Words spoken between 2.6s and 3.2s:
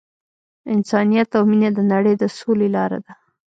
لاره ده.